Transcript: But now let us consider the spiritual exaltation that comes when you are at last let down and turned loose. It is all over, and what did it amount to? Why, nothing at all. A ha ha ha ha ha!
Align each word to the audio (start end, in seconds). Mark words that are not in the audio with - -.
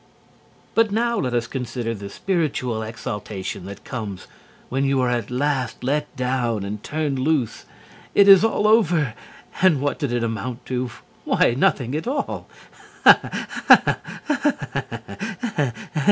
But 0.73 0.89
now 0.89 1.19
let 1.19 1.35
us 1.35 1.45
consider 1.45 1.93
the 1.93 2.09
spiritual 2.09 2.81
exaltation 2.81 3.65
that 3.65 3.83
comes 3.83 4.25
when 4.67 4.83
you 4.83 4.99
are 5.01 5.09
at 5.11 5.29
last 5.29 5.83
let 5.83 6.15
down 6.15 6.63
and 6.63 6.81
turned 6.83 7.19
loose. 7.19 7.65
It 8.15 8.27
is 8.27 8.43
all 8.43 8.67
over, 8.67 9.13
and 9.61 9.79
what 9.79 9.99
did 9.99 10.11
it 10.11 10.23
amount 10.23 10.65
to? 10.65 10.89
Why, 11.23 11.53
nothing 11.55 11.93
at 11.93 12.07
all. 12.07 12.47
A 13.05 13.13
ha 13.13 13.45
ha 13.67 13.97
ha 14.25 14.53
ha 14.55 15.35
ha! 15.55 15.73